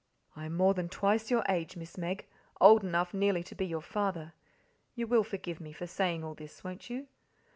"I 0.35 0.45
am 0.45 0.57
more 0.57 0.73
than 0.73 0.89
twice 0.89 1.29
your 1.29 1.43
age, 1.47 1.77
Miss 1.77 1.95
Meg, 1.95 2.25
old 2.59 2.83
enough 2.83 3.13
nearly 3.13 3.43
to 3.43 3.53
be 3.53 3.67
your 3.67 3.83
father 3.83 4.33
you 4.95 5.05
will 5.05 5.23
forgive 5.23 5.59
me 5.61 5.73
for 5.73 5.85
saying 5.85 6.23
all 6.23 6.33
this, 6.33 6.63
won't 6.63 6.89
you? 6.89 7.05